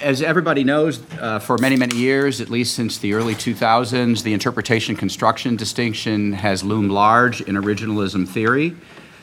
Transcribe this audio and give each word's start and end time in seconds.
As 0.00 0.20
everybody 0.20 0.62
knows, 0.62 1.00
uh, 1.18 1.38
for 1.38 1.56
many, 1.56 1.74
many 1.74 1.96
years, 1.96 2.42
at 2.42 2.50
least 2.50 2.74
since 2.74 2.98
the 2.98 3.14
early 3.14 3.34
2000s, 3.34 4.22
the 4.22 4.34
interpretation 4.34 4.94
construction 4.94 5.56
distinction 5.56 6.34
has 6.34 6.62
loomed 6.62 6.90
large 6.90 7.40
in 7.40 7.54
originalism 7.54 8.28
theory. 8.28 8.76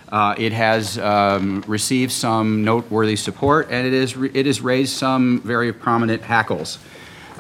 Uh, 0.09 0.33
it 0.35 0.51
has 0.51 0.97
um, 0.97 1.63
received 1.67 2.11
some 2.11 2.63
noteworthy 2.63 3.15
support, 3.15 3.67
and 3.69 3.85
it, 3.85 3.93
is, 3.93 4.15
it 4.33 4.47
has 4.47 4.61
raised 4.61 4.95
some 4.95 5.41
very 5.41 5.71
prominent 5.71 6.23
hackles. 6.23 6.79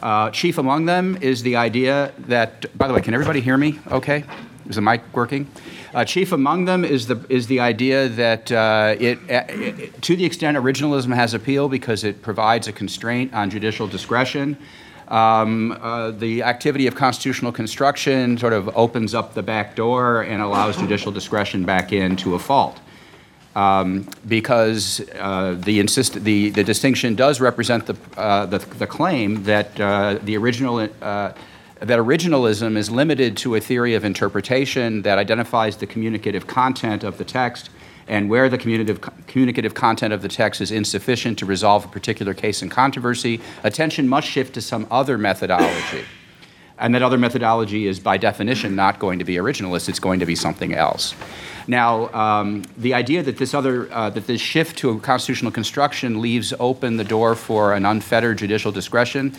Uh, 0.03 0.29
chief 0.29 0.59
among 0.59 0.85
them 0.85 1.17
is 1.19 1.41
the 1.41 1.55
idea 1.55 2.13
that, 2.19 2.77
by 2.77 2.87
the 2.87 2.93
way, 2.93 3.01
can 3.01 3.15
everybody 3.15 3.41
hear 3.41 3.57
me 3.57 3.79
okay? 3.91 4.25
Is 4.69 4.75
the 4.75 4.81
mic 4.81 5.01
working? 5.13 5.47
Uh, 5.93 6.05
chief 6.05 6.31
among 6.31 6.65
them 6.65 6.85
is 6.85 7.07
the 7.07 7.23
is 7.29 7.47
the 7.47 7.59
idea 7.59 8.07
that 8.09 8.51
uh, 8.51 8.95
it, 8.99 9.19
it, 9.27 10.01
to 10.01 10.15
the 10.15 10.25
extent 10.25 10.57
originalism 10.57 11.13
has 11.13 11.33
appeal 11.33 11.67
because 11.67 12.03
it 12.03 12.21
provides 12.21 12.67
a 12.67 12.71
constraint 12.71 13.33
on 13.33 13.49
judicial 13.49 13.87
discretion. 13.87 14.57
Um, 15.09 15.73
uh, 15.73 16.11
the 16.11 16.43
activity 16.43 16.87
of 16.87 16.95
constitutional 16.95 17.51
construction 17.51 18.37
sort 18.37 18.53
of 18.53 18.75
opens 18.75 19.13
up 19.13 19.33
the 19.33 19.43
back 19.43 19.75
door 19.75 20.21
and 20.21 20.41
allows 20.41 20.77
judicial 20.77 21.11
discretion 21.11 21.65
back 21.65 21.91
in 21.91 22.15
to 22.17 22.35
a 22.35 22.39
fault. 22.39 22.79
Um, 23.55 24.09
because 24.27 25.07
uh, 25.19 25.55
the, 25.59 25.79
insist- 25.79 26.23
the, 26.23 26.49
the 26.49 26.63
distinction 26.63 27.13
does 27.13 27.39
represent 27.39 27.85
the, 27.85 27.95
uh, 28.17 28.47
the, 28.47 28.57
the, 28.57 28.87
claim 28.87 29.43
that 29.43 29.79
uh, 29.79 30.17
the 30.23 30.35
original 30.37 30.89
uh, 31.03 31.33
that 31.79 31.99
originalism 31.99 32.77
is 32.77 32.89
limited 32.89 33.35
to 33.37 33.55
a 33.55 33.59
theory 33.59 33.95
of 33.95 34.05
interpretation 34.05 35.01
that 35.01 35.17
identifies 35.17 35.77
the 35.77 35.87
communicative 35.87 36.47
content 36.47 37.03
of 37.03 37.17
the 37.17 37.25
text, 37.25 37.69
and 38.07 38.29
where 38.29 38.49
the 38.49 38.57
communicative, 38.57 39.01
communicative 39.27 39.73
content 39.73 40.13
of 40.13 40.21
the 40.21 40.27
text 40.27 40.61
is 40.61 40.71
insufficient 40.71 41.39
to 41.39 41.45
resolve 41.45 41.85
a 41.85 41.87
particular 41.87 42.33
case 42.33 42.61
in 42.61 42.69
controversy, 42.69 43.39
attention 43.63 44.07
must 44.07 44.27
shift 44.27 44.53
to 44.53 44.61
some 44.61 44.85
other 44.91 45.17
methodology. 45.17 46.03
And 46.77 46.93
that 46.95 47.03
other 47.03 47.17
methodology 47.17 47.87
is, 47.87 47.99
by 47.99 48.17
definition, 48.17 48.75
not 48.75 48.99
going 48.99 49.19
to 49.19 49.25
be 49.25 49.35
originalist, 49.35 49.87
it's 49.87 49.99
going 49.99 50.19
to 50.19 50.25
be 50.25 50.35
something 50.35 50.73
else. 50.73 51.15
Now, 51.67 52.13
um, 52.13 52.63
the 52.77 52.93
idea 52.93 53.23
that 53.23 53.37
this 53.37 53.53
other 53.53 53.91
uh, 53.93 54.09
that 54.09 54.27
this 54.27 54.41
shift 54.41 54.77
to 54.79 54.89
a 54.89 54.99
constitutional 54.99 55.51
construction 55.51 56.19
leaves 56.19 56.53
open 56.59 56.97
the 56.97 57.03
door 57.05 57.35
for 57.35 57.73
an 57.73 57.85
unfettered 57.85 58.37
judicial 58.37 58.71
discretion 58.71 59.33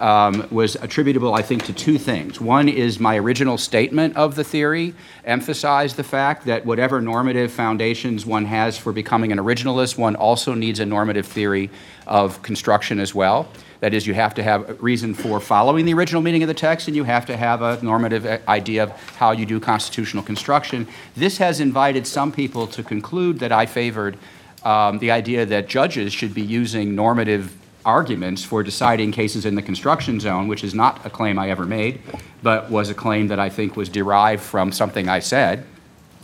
um, 0.00 0.48
was 0.50 0.76
attributable, 0.76 1.34
I 1.34 1.42
think, 1.42 1.64
to 1.66 1.72
two 1.72 1.98
things. 1.98 2.40
One 2.40 2.68
is 2.68 2.98
my 2.98 3.16
original 3.18 3.58
statement 3.58 4.16
of 4.16 4.34
the 4.34 4.44
theory 4.44 4.94
emphasized 5.24 5.96
the 5.96 6.04
fact 6.04 6.46
that 6.46 6.64
whatever 6.64 7.00
normative 7.00 7.52
foundations 7.52 8.24
one 8.24 8.46
has 8.46 8.78
for 8.78 8.92
becoming 8.92 9.30
an 9.30 9.38
originalist, 9.38 9.98
one 9.98 10.16
also 10.16 10.54
needs 10.54 10.80
a 10.80 10.86
normative 10.86 11.26
theory 11.26 11.70
of 12.06 12.42
construction 12.42 12.98
as 12.98 13.14
well. 13.14 13.46
That 13.80 13.94
is, 13.94 14.06
you 14.06 14.14
have 14.14 14.34
to 14.34 14.42
have 14.42 14.68
a 14.68 14.74
reason 14.74 15.14
for 15.14 15.40
following 15.40 15.86
the 15.86 15.94
original 15.94 16.22
meaning 16.22 16.42
of 16.42 16.48
the 16.48 16.54
text, 16.54 16.88
and 16.88 16.96
you 16.96 17.04
have 17.04 17.24
to 17.26 17.36
have 17.36 17.62
a 17.62 17.82
normative 17.82 18.26
idea 18.48 18.84
of 18.84 18.90
how 19.16 19.32
you 19.32 19.46
do 19.46 19.60
constitutional 19.60 20.22
construction. 20.22 20.86
This 21.14 21.38
has 21.38 21.60
invited 21.60 22.06
some 22.06 22.32
people 22.32 22.66
to 22.68 22.82
conclude 22.82 23.38
that 23.38 23.52
I 23.52 23.66
favored 23.66 24.18
um, 24.64 24.98
the 24.98 25.10
idea 25.10 25.46
that 25.46 25.68
judges 25.68 26.12
should 26.12 26.34
be 26.34 26.42
using 26.42 26.94
normative 26.94 27.56
arguments 27.84 28.44
for 28.44 28.62
deciding 28.62 29.12
cases 29.12 29.46
in 29.46 29.54
the 29.54 29.62
construction 29.62 30.20
zone, 30.20 30.48
which 30.48 30.64
is 30.64 30.74
not 30.74 31.04
a 31.04 31.10
claim 31.10 31.38
I 31.38 31.50
ever 31.50 31.64
made, 31.64 32.00
but 32.42 32.70
was 32.70 32.90
a 32.90 32.94
claim 32.94 33.28
that 33.28 33.38
I 33.38 33.48
think 33.48 33.76
was 33.76 33.88
derived 33.88 34.42
from 34.42 34.72
something 34.72 35.08
I 35.08 35.20
said 35.20 35.66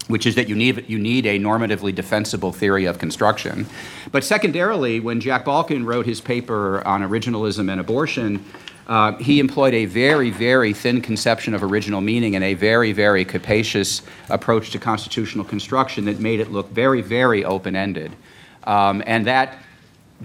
which 0.08 0.26
is 0.26 0.36
that 0.36 0.48
you 0.48 0.54
need, 0.54 0.88
you 0.88 0.98
need 0.98 1.26
a 1.26 1.38
normatively 1.38 1.94
defensible 1.94 2.52
theory 2.52 2.84
of 2.84 2.98
construction. 2.98 3.66
But 4.12 4.24
secondarily, 4.24 5.00
when 5.00 5.20
Jack 5.20 5.44
Balkin 5.44 5.84
wrote 5.84 6.06
his 6.06 6.20
paper 6.20 6.86
on 6.86 7.02
originalism 7.02 7.70
and 7.70 7.80
abortion, 7.80 8.44
uh, 8.86 9.16
he 9.16 9.40
employed 9.40 9.74
a 9.74 9.86
very, 9.86 10.30
very 10.30 10.72
thin 10.72 11.00
conception 11.00 11.54
of 11.54 11.64
original 11.64 12.00
meaning 12.00 12.36
and 12.36 12.44
a 12.44 12.54
very, 12.54 12.92
very 12.92 13.24
capacious 13.24 14.02
approach 14.28 14.70
to 14.70 14.78
constitutional 14.78 15.44
construction 15.44 16.04
that 16.04 16.20
made 16.20 16.38
it 16.38 16.52
look 16.52 16.70
very, 16.70 17.00
very 17.00 17.44
open 17.44 17.74
ended. 17.74 18.14
Um, 18.62 19.02
and 19.06 19.26
that 19.26 19.58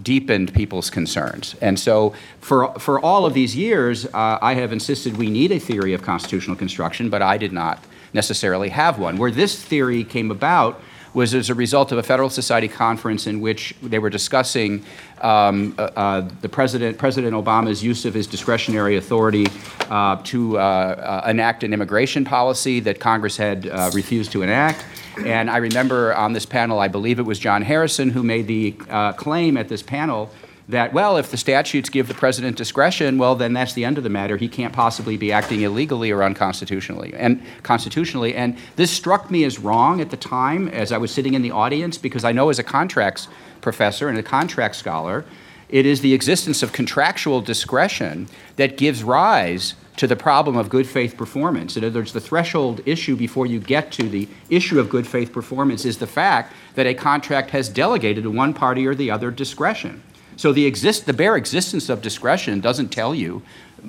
deepened 0.02 0.54
people's 0.54 0.90
concerns. 0.90 1.56
And 1.62 1.80
so, 1.80 2.14
for, 2.40 2.74
for 2.80 3.00
all 3.00 3.26
of 3.26 3.34
these 3.34 3.56
years, 3.56 4.06
uh, 4.06 4.40
I 4.42 4.54
have 4.56 4.72
insisted 4.72 5.18
we 5.18 5.30
need 5.30 5.52
a 5.52 5.60
theory 5.60 5.94
of 5.94 6.02
constitutional 6.02 6.56
construction, 6.56 7.10
but 7.10 7.22
I 7.22 7.38
did 7.38 7.52
not 7.52 7.84
necessarily 8.14 8.70
have 8.70 9.00
one. 9.00 9.18
Where 9.18 9.32
this 9.32 9.62
theory 9.62 10.04
came 10.04 10.32
about 10.32 10.82
was 11.14 11.34
as 11.34 11.50
a 11.50 11.56
result 11.56 11.92
of 11.92 11.98
a 11.98 12.04
Federalist 12.04 12.36
Society 12.36 12.68
conference 12.68 13.28
in 13.28 13.42
which 13.42 13.76
they 13.82 14.00
were 14.00 14.10
discussing 14.10 14.84
um, 15.22 15.76
uh, 15.78 15.82
uh, 15.96 16.30
the 16.42 16.50
president, 16.50 16.98
President 16.98 17.34
Obama's 17.34 17.84
use 17.84 18.06
of 18.06 18.14
his 18.14 18.28
discretionary 18.28 18.98
authority 18.98 19.46
uh, 19.90 20.16
to 20.24 20.58
uh, 20.58 20.62
uh, 20.62 21.30
enact 21.30 21.64
an 21.64 21.74
immigration 21.74 22.24
policy 22.24 22.80
that 22.80 23.00
Congress 23.00 23.38
had 23.38 23.68
uh, 23.68 23.92
refused 23.94 24.32
to 24.32 24.42
enact. 24.42 24.86
And 25.26 25.50
I 25.50 25.58
remember 25.58 26.16
on 26.16 26.34
this 26.34 26.46
panel, 26.46 26.80
I 26.80 26.88
believe 26.88 27.20
it 27.20 27.24
was 27.24 27.38
John 27.38 27.62
Harrison 27.62 28.10
who 28.10 28.24
made 28.24 28.48
the 28.48 28.72
claim 29.18 29.58
at 29.58 29.68
this 29.68 29.84
panel 29.84 30.32
that, 30.70 30.94
well, 30.94 31.18
if 31.18 31.32
the 31.32 31.38
statutes 31.38 31.90
give 31.90 32.08
the 32.08 32.14
president 32.14 32.56
discretion, 32.58 33.18
well, 33.18 33.36
then 33.36 33.54
that's 33.54 33.74
the 33.74 33.84
end 33.84 33.98
of 33.98 34.04
the 34.04 34.10
matter. 34.10 34.38
He 34.38 34.48
can't 34.48 34.74
possibly 34.74 35.18
be 35.18 35.32
acting 35.32 35.62
illegally 35.62 36.12
or 36.12 36.24
unconstitutionally. 36.24 37.14
And 37.14 37.44
constitutionally, 37.64 38.36
and 38.36 38.58
this 38.76 38.92
struck 38.92 39.30
me 39.30 39.44
as 39.44 39.60
wrong 39.60 40.02
at 40.02 40.12
the 40.12 40.18
time 40.18 40.68
as 40.70 40.92
I 40.92 40.98
was 40.98 41.12
sitting 41.12 41.34
in 41.34 41.42
the 41.42 41.52
audience 41.52 41.98
because 41.98 42.24
I 42.24 42.32
know 42.32 42.50
as 42.50 42.60
a 42.60 42.64
contracts 42.64 43.28
professor 43.62 44.08
and 44.08 44.18
a 44.18 44.24
contract 44.24 44.76
scholar, 44.76 45.26
it 45.70 45.86
is 45.86 46.02
the 46.02 46.14
existence 46.14 46.64
of 46.64 46.74
contractual 46.74 47.42
discretion 47.42 48.28
that 48.58 48.78
gives 48.78 49.04
rise 49.04 49.76
to 49.98 50.08
the 50.08 50.16
problem 50.16 50.58
of 50.58 50.70
good 50.70 50.88
faith 50.88 51.16
performance. 51.18 51.78
In 51.78 51.84
other 51.84 52.00
words, 52.00 52.14
the 52.14 52.20
threshold 52.20 52.82
issue 52.86 53.16
before 53.16 53.46
you 53.46 53.60
get 53.60 53.92
to 53.94 54.04
the 54.04 54.28
issue 54.50 54.80
of 54.80 54.90
good 54.90 55.08
faith 55.08 55.32
performance 55.32 55.86
is 55.86 55.98
the 55.98 56.08
fact 56.08 56.54
that 56.76 56.88
a 56.88 56.94
contract 56.94 57.52
has 57.52 57.70
delegated 57.70 58.24
to 58.24 58.32
one 58.32 58.54
party 58.54 58.88
or 58.88 58.96
the 58.96 59.12
other 59.12 59.32
discretion. 59.32 60.02
So 60.38 60.52
the, 60.52 60.66
exist, 60.66 61.06
the 61.06 61.14
bare 61.14 61.36
existence 61.36 61.90
of 61.90 62.02
discretion 62.02 62.60
doesn't 62.60 62.90
tell 62.90 63.14
you 63.14 63.42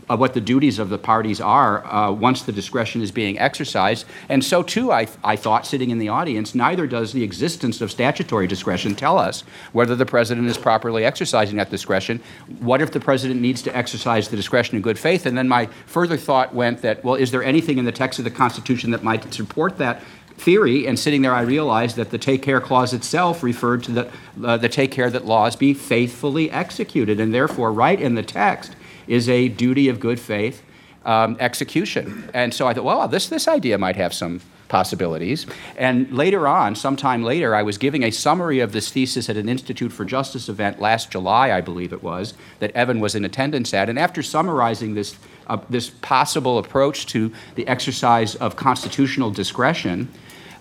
uh, 0.08 0.16
what 0.16 0.34
the 0.34 0.40
duties 0.40 0.78
of 0.78 0.88
the 0.88 0.98
parties 0.98 1.40
are 1.40 1.84
uh, 1.86 2.10
once 2.10 2.42
the 2.42 2.52
discretion 2.52 3.02
is 3.02 3.10
being 3.10 3.38
exercised. 3.38 4.06
And 4.28 4.44
so, 4.44 4.62
too, 4.62 4.90
I, 4.92 5.06
I 5.22 5.36
thought, 5.36 5.66
sitting 5.66 5.90
in 5.90 5.98
the 5.98 6.08
audience, 6.08 6.54
neither 6.54 6.86
does 6.86 7.12
the 7.12 7.22
existence 7.22 7.80
of 7.80 7.90
statutory 7.90 8.46
discretion 8.46 8.94
tell 8.94 9.18
us 9.18 9.44
whether 9.72 9.94
the 9.94 10.06
president 10.06 10.48
is 10.48 10.56
properly 10.56 11.04
exercising 11.04 11.56
that 11.56 11.70
discretion. 11.70 12.20
What 12.60 12.80
if 12.80 12.90
the 12.90 13.00
president 13.00 13.40
needs 13.40 13.62
to 13.62 13.76
exercise 13.76 14.28
the 14.28 14.36
discretion 14.36 14.76
in 14.76 14.82
good 14.82 14.98
faith? 14.98 15.26
And 15.26 15.36
then 15.36 15.48
my 15.48 15.66
further 15.86 16.16
thought 16.16 16.54
went 16.54 16.82
that, 16.82 17.04
well, 17.04 17.14
is 17.14 17.30
there 17.30 17.42
anything 17.42 17.78
in 17.78 17.84
the 17.84 17.92
text 17.92 18.18
of 18.18 18.24
the 18.24 18.30
Constitution 18.30 18.90
that 18.92 19.02
might 19.02 19.32
support 19.32 19.78
that 19.78 20.02
theory, 20.36 20.86
and 20.86 20.98
sitting 20.98 21.22
there, 21.22 21.34
I 21.34 21.42
realized 21.42 21.96
that 21.96 22.10
the 22.10 22.18
take 22.18 22.42
care 22.42 22.60
clause 22.60 22.92
itself 22.92 23.42
referred 23.42 23.82
to 23.84 23.92
the, 23.92 24.12
uh, 24.44 24.56
the 24.56 24.68
take 24.68 24.90
care 24.90 25.10
that 25.10 25.24
laws 25.24 25.56
be 25.56 25.74
faithfully 25.74 26.50
executed, 26.50 27.20
and 27.20 27.32
therefore, 27.32 27.72
right 27.72 28.00
in 28.00 28.14
the 28.14 28.22
text 28.22 28.76
is 29.06 29.28
a 29.28 29.48
duty 29.48 29.88
of 29.88 30.00
good 30.00 30.20
faith 30.20 30.62
um, 31.04 31.36
execution. 31.40 32.30
And 32.34 32.54
so 32.54 32.66
I 32.66 32.74
thought, 32.74 32.84
well, 32.84 33.08
this, 33.08 33.28
this 33.28 33.48
idea 33.48 33.78
might 33.78 33.96
have 33.96 34.14
some 34.14 34.40
possibilities. 34.68 35.46
And 35.76 36.10
later 36.12 36.48
on, 36.48 36.74
sometime 36.74 37.22
later, 37.22 37.54
I 37.54 37.62
was 37.62 37.76
giving 37.76 38.04
a 38.04 38.10
summary 38.10 38.60
of 38.60 38.72
this 38.72 38.90
thesis 38.90 39.28
at 39.28 39.36
an 39.36 39.48
Institute 39.48 39.92
for 39.92 40.06
Justice 40.06 40.48
event 40.48 40.80
last 40.80 41.10
July, 41.10 41.52
I 41.52 41.60
believe 41.60 41.92
it 41.92 42.02
was, 42.02 42.32
that 42.58 42.70
Evan 42.70 42.98
was 42.98 43.14
in 43.14 43.24
attendance 43.24 43.74
at. 43.74 43.90
And 43.90 43.98
after 43.98 44.22
summarizing 44.22 44.94
this, 44.94 45.16
uh, 45.46 45.58
this 45.68 45.90
possible 45.90 46.58
approach 46.58 47.04
to 47.08 47.30
the 47.54 47.68
exercise 47.68 48.34
of 48.36 48.56
constitutional 48.56 49.30
discretion, 49.30 50.08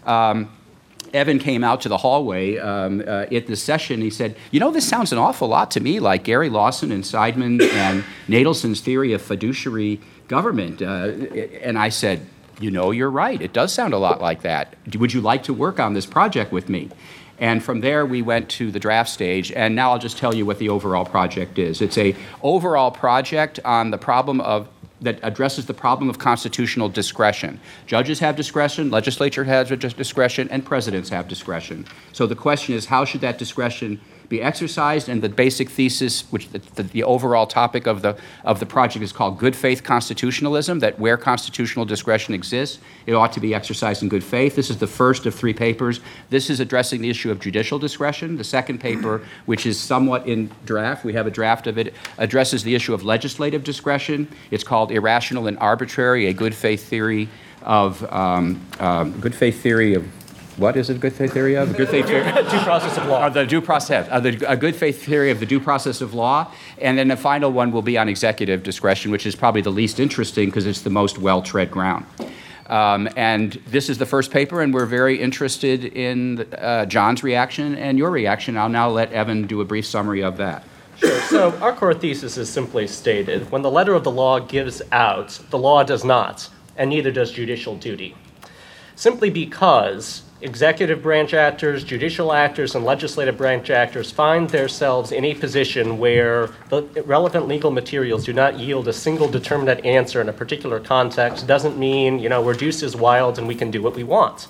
um, 0.06 0.50
Evan 1.14 1.40
came 1.40 1.64
out 1.64 1.82
to 1.82 1.90
the 1.90 1.98
hallway 1.98 2.58
um, 2.58 3.02
uh, 3.02 3.26
at 3.32 3.48
the 3.48 3.56
session. 3.56 4.02
He 4.02 4.10
said, 4.10 4.36
You 4.52 4.60
know, 4.60 4.72
this 4.72 4.88
sounds 4.88 5.12
an 5.12 5.18
awful 5.18 5.48
lot 5.48 5.72
to 5.72 5.80
me 5.80 6.00
like 6.00 6.24
Gary 6.24 6.50
Lawson 6.50 6.92
and 6.92 7.04
Seidman 7.04 7.62
and 7.74 8.04
Natelson's 8.28 8.82
theory 8.82 9.14
of 9.14 9.22
fiduciary 9.22 10.00
government. 10.28 10.82
Uh, 10.82 11.12
and 11.62 11.78
I 11.78 11.90
said, 11.90 12.26
You 12.60 12.72
know, 12.72 12.92
you're 12.92 13.12
right. 13.12 13.42
It 13.42 13.54
does 13.54 13.74
sound 13.74 13.94
a 13.94 13.98
lot 13.98 14.22
like 14.22 14.42
that. 14.44 14.76
Would 14.96 15.14
you 15.14 15.22
like 15.22 15.44
to 15.44 15.54
work 15.54 15.80
on 15.80 15.94
this 15.94 16.06
project 16.06 16.52
with 16.52 16.70
me? 16.70 16.90
And 17.40 17.64
from 17.64 17.82
there, 17.82 18.06
we 18.06 18.22
went 18.22 18.50
to 18.52 18.72
the 18.72 18.80
draft 18.80 19.10
stage. 19.10 19.52
And 19.52 19.76
now 19.76 19.92
I'll 19.92 20.00
just 20.00 20.18
tell 20.18 20.34
you 20.34 20.46
what 20.46 20.60
the 20.60 20.70
overall 20.70 21.06
project 21.06 21.58
is. 21.58 21.82
It's 21.82 21.98
a 21.98 22.16
overall 22.44 22.92
project 22.92 23.60
on 23.66 23.90
the 23.90 23.98
problem 23.98 24.40
of 24.42 24.68
that 25.02 25.20
addresses 25.24 25.66
the 25.66 25.74
problem 25.74 26.10
of 26.10 26.20
constitutional 26.20 26.88
discretion. 26.88 27.60
Judges 27.88 28.20
have 28.20 28.36
discretion, 28.36 28.92
legislature 28.92 29.44
has 29.44 29.70
discretion, 29.70 30.48
and 30.50 30.64
presidents 30.64 31.10
have 31.10 31.28
discretion. 31.28 31.86
So 32.14 32.28
the 32.28 32.36
question 32.36 32.76
is 32.76 32.86
how 32.86 33.04
should 33.04 33.22
that 33.22 33.38
discretion 33.38 34.00
be 34.32 34.42
exercised, 34.42 35.10
and 35.10 35.22
the 35.22 35.30
basic 35.30 35.70
thesis, 35.70 36.22
which 36.32 36.50
the, 36.50 36.60
the, 36.76 36.84
the 36.84 37.04
overall 37.04 37.46
topic 37.46 37.86
of 37.86 38.02
the, 38.02 38.18
of 38.44 38.60
the 38.60 38.66
project 38.66 39.04
is 39.04 39.12
called 39.12 39.38
good 39.38 39.56
faith 39.56 39.84
constitutionalism, 39.84 40.80
that 40.80 40.98
where 40.98 41.18
constitutional 41.18 41.86
discretion 41.86 42.34
exists, 42.34 42.80
it 43.06 43.14
ought 43.14 43.34
to 43.34 43.40
be 43.40 43.54
exercised 43.54 44.02
in 44.02 44.10
good 44.10 44.24
faith. 44.24 44.56
This 44.56 44.70
is 44.70 44.78
the 44.78 44.88
first 44.88 45.26
of 45.26 45.36
three 45.36 45.54
papers. 45.54 46.00
This 46.30 46.50
is 46.50 46.60
addressing 46.60 47.02
the 47.02 47.10
issue 47.10 47.30
of 47.30 47.40
judicial 47.40 47.78
discretion. 47.78 48.38
The 48.38 48.44
second 48.44 48.80
paper, 48.80 49.22
which 49.46 49.66
is 49.66 49.78
somewhat 49.80 50.26
in 50.26 50.50
draft, 50.66 51.04
we 51.04 51.14
have 51.14 51.28
a 51.28 51.32
draft 51.32 51.68
of 51.68 51.78
it, 51.78 51.94
addresses 52.18 52.64
the 52.64 52.74
issue 52.74 52.94
of 52.94 53.04
legislative 53.04 53.64
discretion. 53.64 54.28
It's 54.50 54.64
called 54.64 54.92
Irrational 54.92 55.48
and 55.48 55.60
Arbitrary, 55.60 56.28
a 56.28 56.34
good 56.34 56.56
faith 56.56 56.88
theory 56.88 57.28
of, 57.62 58.02
um, 58.12 58.66
um, 58.80 59.20
good 59.20 59.36
faith 59.36 59.62
theory 59.62 59.94
of 59.94 60.21
what 60.58 60.76
is 60.76 60.90
it? 60.90 61.00
Good 61.00 61.14
faith 61.14 61.34
theory 61.34 61.56
of 61.56 61.76
good 61.76 61.90
faith 61.90 62.08
theory. 62.08 62.24
due 62.50 62.60
process 62.60 62.98
of 62.98 63.06
law. 63.06 63.22
Uh, 63.22 63.30
the 63.30 63.46
due 63.46 63.62
process, 63.62 64.08
uh, 64.12 64.20
the, 64.20 64.50
a 64.50 64.56
good 64.56 64.76
faith 64.76 65.04
theory 65.04 65.32
of 65.32 65.40
the 65.40 65.46
due 65.46 65.60
process 65.60 66.02
of 66.02 66.14
law, 66.14 66.52
and 66.80 66.98
then 66.98 67.08
the 67.08 67.18
final 67.18 67.52
one 67.52 67.72
will 67.72 67.82
be 67.82 67.98
on 67.98 68.10
executive 68.10 68.64
discretion, 68.64 69.12
which 69.12 69.26
is 69.26 69.36
probably 69.36 69.62
the 69.62 69.72
least 69.72 70.00
interesting 70.00 70.48
because 70.48 70.66
it's 70.66 70.82
the 70.82 70.90
most 70.90 71.18
well-tread 71.18 71.72
ground. 71.72 72.06
Um, 72.68 73.10
and 73.18 73.54
this 73.68 73.90
is 73.90 73.98
the 73.98 74.06
first 74.06 74.32
paper, 74.32 74.62
and 74.62 74.74
we're 74.74 74.86
very 74.86 75.22
interested 75.22 75.84
in 75.86 76.48
uh, 76.54 76.86
John's 76.86 77.22
reaction 77.22 77.76
and 77.76 77.98
your 77.98 78.12
reaction. 78.12 78.58
I'll 78.58 78.70
now 78.70 78.90
let 78.90 79.12
Evan 79.12 79.46
do 79.46 79.62
a 79.62 79.66
brief 79.66 79.86
summary 79.86 80.24
of 80.24 80.38
that. 80.38 80.64
Sure. 80.98 81.20
So 81.22 81.52
our 81.60 81.74
core 81.74 81.94
thesis 81.94 82.38
is 82.38 82.50
simply 82.50 82.88
stated: 82.88 83.52
when 83.52 83.62
the 83.62 83.72
letter 83.72 83.94
of 83.94 84.04
the 84.04 84.12
law 84.12 84.40
gives 84.40 84.82
out, 84.92 85.38
the 85.50 85.58
law 85.58 85.84
does 85.84 86.06
not, 86.06 86.50
and 86.78 86.90
neither 86.90 87.12
does 87.12 87.32
judicial 87.32 87.76
duty. 87.76 88.16
Simply 88.96 89.30
because 89.30 90.24
executive 90.42 91.02
branch 91.04 91.34
actors, 91.34 91.84
judicial 91.84 92.34
actors, 92.34 92.76
and 92.76 92.84
legislative 92.84 93.38
branch 93.38 93.70
actors 93.70 94.12
find 94.12 94.50
themselves 94.50 95.12
in 95.12 95.24
a 95.26 95.36
position 95.36 95.98
where 95.98 96.50
the 96.70 96.84
relevant 97.06 97.48
legal 97.48 97.72
materials 97.72 98.26
do 98.26 98.34
not 98.34 98.58
yield 98.58 98.88
a 98.88 98.94
single 98.94 99.28
determinate 99.28 99.86
answer 99.86 100.22
in 100.22 100.30
a 100.30 100.34
particular 100.34 100.80
context 100.80 101.48
doesn't 101.48 101.78
mean, 101.78 102.20
you 102.20 102.30
know, 102.30 102.42
we're 102.42 102.54
deuce 102.54 102.82
is 102.82 102.96
wild 102.96 103.38
and 103.38 103.48
we 103.48 103.56
can 103.56 103.72
do 103.72 103.82
what 103.82 103.96
we 103.96 104.04
want. 104.04 104.48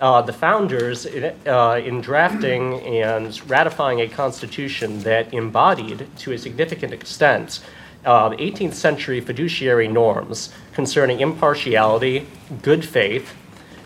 Uh, 0.00 0.22
the 0.22 0.32
founders, 0.32 1.06
uh, 1.06 1.80
in 1.84 2.00
drafting 2.00 2.74
and 2.80 3.48
ratifying 3.50 4.00
a 4.00 4.08
constitution 4.08 5.00
that 5.00 5.32
embodied, 5.34 6.06
to 6.16 6.32
a 6.32 6.38
significant 6.38 6.92
extent, 6.92 7.60
uh, 8.04 8.30
18th 8.30 8.74
century 8.74 9.20
fiduciary 9.20 9.88
norms 9.88 10.52
concerning 10.72 11.18
impartiality, 11.18 12.26
good 12.62 12.84
faith, 12.84 13.34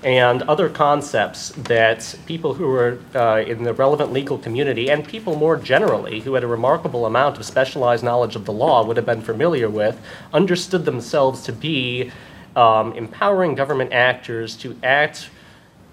and 0.04 0.42
other 0.42 0.68
concepts 0.68 1.50
that 1.50 2.14
people 2.26 2.54
who 2.54 2.66
were 2.66 2.98
uh, 3.14 3.36
in 3.46 3.62
the 3.62 3.72
relevant 3.72 4.12
legal 4.12 4.36
community 4.36 4.90
and 4.90 5.06
people 5.06 5.36
more 5.36 5.56
generally 5.56 6.20
who 6.20 6.34
had 6.34 6.42
a 6.42 6.46
remarkable 6.46 7.06
amount 7.06 7.38
of 7.38 7.44
specialized 7.44 8.02
knowledge 8.02 8.34
of 8.34 8.44
the 8.44 8.52
law 8.52 8.84
would 8.84 8.96
have 8.96 9.06
been 9.06 9.22
familiar 9.22 9.70
with 9.70 10.00
understood 10.32 10.84
themselves 10.84 11.42
to 11.42 11.52
be 11.52 12.10
um, 12.56 12.92
empowering 12.94 13.54
government 13.54 13.92
actors 13.92 14.56
to 14.56 14.76
act 14.82 15.30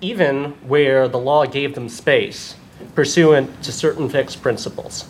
even 0.02 0.52
where 0.68 1.08
the 1.08 1.20
law 1.20 1.46
gave 1.46 1.76
them 1.76 1.88
space 1.88 2.56
pursuant 2.96 3.62
to 3.64 3.72
certain 3.72 4.10
fixed 4.10 4.42
principles. 4.42 5.04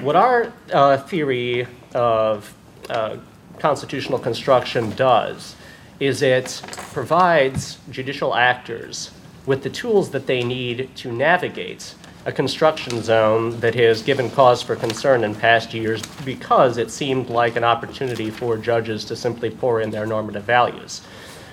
What 0.00 0.14
our 0.14 0.52
uh, 0.72 0.98
theory 0.98 1.66
of 1.94 2.54
uh, 2.88 3.16
constitutional 3.58 4.18
construction 4.18 4.90
does 4.90 5.56
is 6.00 6.22
it 6.22 6.62
provides 6.92 7.78
judicial 7.90 8.34
actors 8.34 9.10
with 9.46 9.62
the 9.62 9.70
tools 9.70 10.10
that 10.10 10.26
they 10.26 10.42
need 10.42 10.88
to 10.96 11.12
navigate 11.12 11.94
a 12.24 12.32
construction 12.32 13.02
zone 13.02 13.58
that 13.60 13.74
has 13.74 14.02
given 14.02 14.30
cause 14.30 14.62
for 14.62 14.76
concern 14.76 15.24
in 15.24 15.34
past 15.34 15.74
years 15.74 16.02
because 16.24 16.76
it 16.76 16.90
seemed 16.90 17.28
like 17.28 17.56
an 17.56 17.64
opportunity 17.64 18.30
for 18.30 18.56
judges 18.56 19.04
to 19.04 19.16
simply 19.16 19.50
pour 19.50 19.80
in 19.80 19.90
their 19.90 20.06
normative 20.06 20.44
values. 20.44 21.00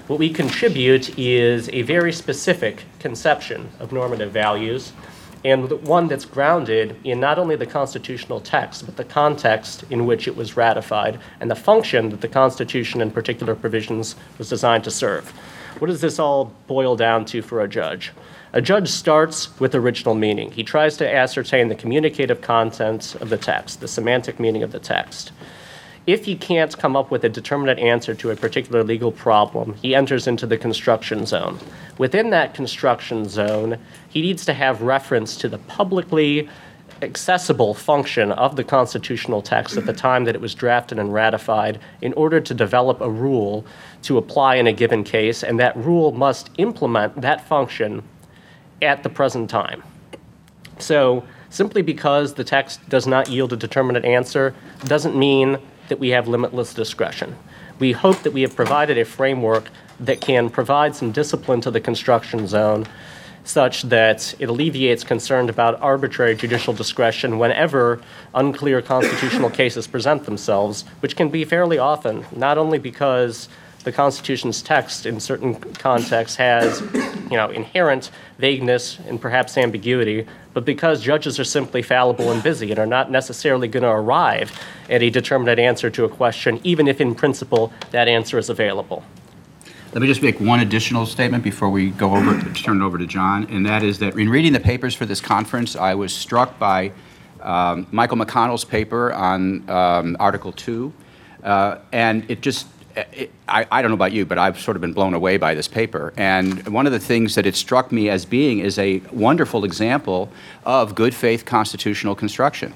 What 0.07 0.19
we 0.19 0.29
contribute 0.29 1.17
is 1.17 1.69
a 1.69 1.81
very 1.83 2.13
specific 2.13 2.85
conception 2.99 3.69
of 3.79 3.91
normative 3.91 4.31
values 4.31 4.91
and 5.43 5.71
one 5.87 6.07
that's 6.07 6.25
grounded 6.25 6.95
in 7.03 7.19
not 7.19 7.39
only 7.39 7.55
the 7.55 7.65
constitutional 7.65 8.39
text, 8.39 8.85
but 8.85 8.97
the 8.97 9.03
context 9.03 9.83
in 9.89 10.05
which 10.05 10.27
it 10.27 10.35
was 10.35 10.57
ratified 10.57 11.19
and 11.39 11.49
the 11.49 11.55
function 11.55 12.09
that 12.09 12.21
the 12.21 12.27
Constitution 12.27 13.01
and 13.01 13.13
particular 13.13 13.55
provisions 13.55 14.15
was 14.37 14.49
designed 14.49 14.83
to 14.83 14.91
serve. 14.91 15.29
What 15.79 15.87
does 15.87 16.01
this 16.01 16.19
all 16.19 16.51
boil 16.67 16.95
down 16.95 17.25
to 17.25 17.41
for 17.41 17.61
a 17.61 17.67
judge? 17.67 18.11
A 18.51 18.61
judge 18.61 18.89
starts 18.89 19.57
with 19.59 19.75
original 19.75 20.15
meaning. 20.15 20.51
He 20.51 20.63
tries 20.63 20.97
to 20.97 21.09
ascertain 21.09 21.67
the 21.67 21.75
communicative 21.75 22.41
content 22.41 23.15
of 23.21 23.29
the 23.29 23.37
text, 23.37 23.79
the 23.79 23.87
semantic 23.87 24.39
meaning 24.39 24.63
of 24.63 24.71
the 24.71 24.79
text. 24.79 25.31
If 26.07 26.25
he 26.25 26.35
can't 26.35 26.77
come 26.77 26.95
up 26.95 27.11
with 27.11 27.23
a 27.23 27.29
determinate 27.29 27.79
answer 27.79 28.15
to 28.15 28.31
a 28.31 28.35
particular 28.35 28.83
legal 28.83 29.11
problem, 29.11 29.75
he 29.75 29.93
enters 29.93 30.27
into 30.27 30.47
the 30.47 30.57
construction 30.57 31.25
zone. 31.25 31.59
Within 31.97 32.29
that 32.31 32.53
construction 32.53 33.27
zone, 33.27 33.77
he 34.07 34.21
needs 34.21 34.45
to 34.45 34.53
have 34.53 34.81
reference 34.81 35.37
to 35.37 35.49
the 35.49 35.59
publicly 35.59 36.49
accessible 37.01 37.73
function 37.73 38.31
of 38.31 38.55
the 38.55 38.63
constitutional 38.63 39.41
text 39.41 39.77
at 39.77 39.85
the 39.85 39.93
time 39.93 40.25
that 40.25 40.35
it 40.35 40.41
was 40.41 40.53
drafted 40.53 40.99
and 40.99 41.13
ratified 41.13 41.79
in 42.01 42.13
order 42.13 42.41
to 42.41 42.53
develop 42.53 42.99
a 43.01 43.09
rule 43.09 43.65
to 44.01 44.17
apply 44.17 44.55
in 44.55 44.67
a 44.67 44.73
given 44.73 45.03
case, 45.03 45.43
and 45.43 45.59
that 45.59 45.75
rule 45.77 46.11
must 46.11 46.49
implement 46.57 47.21
that 47.21 47.47
function 47.47 48.03
at 48.81 49.03
the 49.03 49.09
present 49.09 49.49
time. 49.49 49.83
So, 50.77 51.23
simply 51.49 51.81
because 51.81 52.33
the 52.33 52.43
text 52.43 52.87
does 52.89 53.07
not 53.07 53.29
yield 53.29 53.51
a 53.53 53.57
determinate 53.57 54.05
answer 54.05 54.55
doesn't 54.85 55.15
mean 55.15 55.57
that 55.89 55.99
we 55.99 56.09
have 56.09 56.27
limitless 56.27 56.73
discretion. 56.73 57.35
We 57.79 57.91
hope 57.91 58.23
that 58.23 58.33
we 58.33 58.41
have 58.41 58.55
provided 58.55 58.97
a 58.97 59.05
framework 59.05 59.69
that 59.99 60.21
can 60.21 60.49
provide 60.49 60.95
some 60.95 61.11
discipline 61.11 61.61
to 61.61 61.71
the 61.71 61.81
construction 61.81 62.47
zone 62.47 62.87
such 63.43 63.83
that 63.83 64.35
it 64.39 64.49
alleviates 64.49 65.03
concern 65.03 65.49
about 65.49 65.81
arbitrary 65.81 66.35
judicial 66.35 66.73
discretion 66.73 67.39
whenever 67.39 68.01
unclear 68.35 68.81
constitutional 68.81 69.49
cases 69.61 69.87
present 69.87 70.25
themselves, 70.25 70.83
which 70.99 71.15
can 71.15 71.29
be 71.29 71.43
fairly 71.43 71.77
often, 71.77 72.25
not 72.35 72.57
only 72.57 72.77
because 72.77 73.49
the 73.85 73.91
Constitution's 73.91 74.61
text 74.61 75.05
in 75.05 75.19
certain 75.19 75.55
contexts 75.55 76.37
has, 76.37 76.81
you 77.31 77.37
know, 77.37 77.49
inherent 77.49 78.11
vagueness 78.37 78.99
and 79.07 79.19
perhaps 79.19 79.57
ambiguity, 79.57 80.27
but 80.53 80.65
because 80.65 81.01
judges 81.01 81.39
are 81.39 81.43
simply 81.43 81.81
fallible 81.81 82.31
and 82.31 82.41
busy 82.41 82.71
and 82.71 82.79
are 82.79 82.85
not 82.85 83.11
necessarily 83.11 83.67
going 83.67 83.83
to 83.83 83.89
arrive 83.89 84.51
at 84.89 85.01
a 85.01 85.09
determinate 85.09 85.59
answer 85.59 85.89
to 85.89 86.05
a 86.05 86.09
question, 86.09 86.59
even 86.63 86.87
if 86.87 86.99
in 86.99 87.15
principle 87.15 87.71
that 87.91 88.07
answer 88.07 88.37
is 88.37 88.49
available. 88.49 89.03
Let 89.93 90.01
me 90.01 90.07
just 90.07 90.21
make 90.21 90.39
one 90.39 90.59
additional 90.59 91.07
statement 91.07 91.43
before 91.43 91.69
we 91.69 91.89
go 91.91 92.15
over 92.15 92.39
to 92.39 92.53
turn 92.53 92.81
it 92.81 92.85
over 92.85 92.99
to 92.99 93.07
John, 93.07 93.47
and 93.49 93.65
that 93.65 93.81
is 93.81 93.97
that 93.99 94.15
in 94.17 94.29
reading 94.29 94.53
the 94.53 94.59
papers 94.59 94.93
for 94.93 95.07
this 95.07 95.19
conference, 95.19 95.75
I 95.75 95.95
was 95.95 96.13
struck 96.13 96.59
by 96.59 96.91
um, 97.41 97.87
Michael 97.91 98.17
McConnell's 98.17 98.65
paper 98.65 99.11
on 99.13 99.67
um, 99.67 100.15
Article 100.19 100.51
2, 100.51 100.93
uh, 101.43 101.77
and 101.91 102.29
it 102.29 102.41
just 102.41 102.67
it, 102.95 103.31
I, 103.49 103.67
I, 103.71 103.81
don't 103.81 103.91
know 103.91 103.95
about 103.95 104.11
you, 104.11 104.25
but 104.25 104.37
I've 104.37 104.59
sort 104.59 104.77
of 104.77 104.81
been 104.81 104.93
blown 104.93 105.13
away 105.13 105.37
by 105.37 105.53
this 105.55 105.67
paper. 105.67 106.13
And 106.17 106.67
one 106.69 106.85
of 106.85 106.91
the 106.91 106.99
things 106.99 107.35
that 107.35 107.45
it 107.45 107.55
struck 107.55 107.91
me 107.91 108.09
as 108.09 108.25
being 108.25 108.59
is 108.59 108.77
a 108.77 108.99
wonderful 109.11 109.65
example 109.65 110.31
of 110.65 110.95
good 110.95 111.13
faith 111.13 111.45
constitutional 111.45 112.15
construction. 112.15 112.73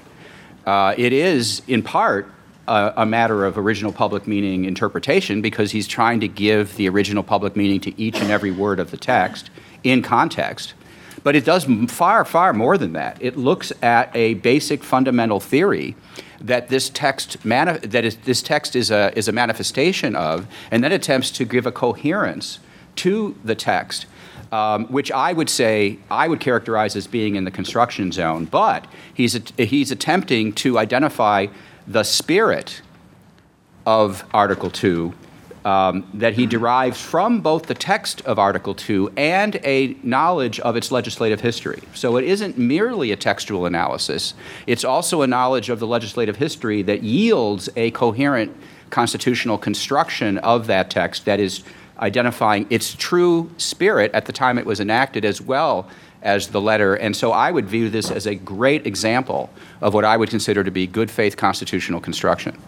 Uh, 0.66 0.94
it 0.96 1.12
is, 1.12 1.62
in 1.68 1.82
part, 1.82 2.30
a, 2.66 2.92
a, 2.98 3.06
matter 3.06 3.44
of 3.44 3.58
original 3.58 3.92
public 3.92 4.26
meaning 4.26 4.64
interpretation 4.64 5.42
because 5.42 5.70
he's 5.70 5.86
trying 5.86 6.20
to 6.20 6.28
give 6.28 6.74
the 6.76 6.88
original 6.88 7.22
public 7.22 7.56
meaning 7.56 7.80
to 7.80 8.00
each 8.00 8.18
and 8.20 8.30
every 8.30 8.50
word 8.50 8.80
of 8.80 8.90
the 8.90 8.96
text 8.96 9.50
in 9.82 10.02
context. 10.02 10.74
But 11.24 11.34
it 11.34 11.44
does 11.44 11.64
far, 11.90 12.24
far 12.24 12.52
more 12.52 12.78
than 12.78 12.92
that. 12.92 13.16
It 13.20 13.36
looks 13.36 13.72
at 13.82 14.14
a 14.14 14.34
basic 14.34 14.84
fundamental 14.84 15.40
theory 15.40 15.96
that 16.40 16.68
this 16.68 16.90
text 16.90 17.44
mani- 17.44 17.78
that 17.78 18.04
is, 18.04 18.16
this 18.18 18.42
text 18.42 18.76
is 18.76 18.90
a 18.90 19.10
is 19.18 19.26
a 19.26 19.32
manifestation 19.32 20.14
of, 20.14 20.46
and 20.70 20.84
then 20.84 20.92
attempts 20.92 21.30
to 21.32 21.44
give 21.46 21.66
a 21.66 21.72
coherence 21.72 22.58
to 22.96 23.34
the 23.42 23.54
text, 23.54 24.06
um, 24.52 24.84
which 24.86 25.10
I 25.10 25.32
would 25.32 25.48
say 25.48 25.98
I 26.10 26.28
would 26.28 26.40
characterize 26.40 26.94
as 26.94 27.06
being 27.06 27.36
in 27.36 27.44
the 27.44 27.50
construction 27.50 28.12
zone. 28.12 28.44
But 28.44 28.86
he's 29.14 29.34
a, 29.34 29.64
he's 29.64 29.90
attempting 29.90 30.52
to 30.52 30.78
identify 30.78 31.46
the 31.88 32.02
spirit 32.02 32.82
of 33.86 34.24
Article 34.34 34.70
Two 34.70 35.14
um, 35.64 36.06
that 36.14 36.34
he 36.34 36.46
derives 36.46 37.00
from 37.00 37.40
both 37.40 37.66
the 37.66 37.74
text 37.74 38.20
of 38.22 38.38
Article 38.38 38.74
2 38.74 39.12
and 39.16 39.56
a 39.64 39.96
knowledge 40.02 40.60
of 40.60 40.76
its 40.76 40.92
legislative 40.92 41.40
history. 41.40 41.82
So 41.94 42.16
it 42.16 42.24
isn't 42.24 42.58
merely 42.58 43.12
a 43.12 43.16
textual 43.16 43.66
analysis, 43.66 44.34
it's 44.66 44.84
also 44.84 45.22
a 45.22 45.26
knowledge 45.26 45.70
of 45.70 45.80
the 45.80 45.86
legislative 45.86 46.36
history 46.36 46.82
that 46.82 47.02
yields 47.02 47.68
a 47.76 47.90
coherent 47.92 48.54
constitutional 48.90 49.58
construction 49.58 50.38
of 50.38 50.66
that 50.66 50.90
text 50.90 51.24
that 51.24 51.40
is 51.40 51.64
identifying 51.98 52.66
its 52.70 52.94
true 52.94 53.50
spirit 53.56 54.10
at 54.12 54.26
the 54.26 54.32
time 54.32 54.58
it 54.58 54.66
was 54.66 54.80
enacted 54.80 55.24
as 55.24 55.40
well 55.40 55.88
as 56.22 56.48
the 56.48 56.60
letter. 56.60 56.94
And 56.94 57.14
so 57.16 57.32
I 57.32 57.50
would 57.50 57.66
view 57.66 57.88
this 57.88 58.10
as 58.10 58.26
a 58.26 58.34
great 58.34 58.86
example 58.86 59.50
of 59.80 59.94
what 59.94 60.04
I 60.04 60.16
would 60.16 60.30
consider 60.30 60.64
to 60.64 60.70
be 60.70 60.86
good 60.86 61.10
faith 61.10 61.36
constitutional 61.36 62.00
construction. 62.00 62.58